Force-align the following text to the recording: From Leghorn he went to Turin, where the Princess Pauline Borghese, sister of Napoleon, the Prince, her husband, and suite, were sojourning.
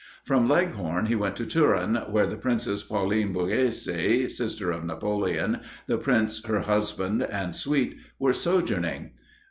From 0.23 0.49
Leghorn 0.49 1.05
he 1.05 1.15
went 1.15 1.35
to 1.35 1.45
Turin, 1.45 1.93
where 2.09 2.25
the 2.25 2.35
Princess 2.35 2.81
Pauline 2.81 3.31
Borghese, 3.33 4.35
sister 4.35 4.71
of 4.71 4.83
Napoleon, 4.83 5.59
the 5.85 5.99
Prince, 5.99 6.43
her 6.45 6.61
husband, 6.61 7.21
and 7.21 7.55
suite, 7.55 7.97
were 8.17 8.33
sojourning. 8.33 9.11